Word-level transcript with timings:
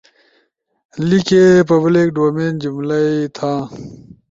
لیکے، 1.07 1.43
بلک 1.67 2.07
ڈومین 2.15 2.53
جملہ 2.63 2.97
ئی 3.07 3.17
تھا 3.35 3.53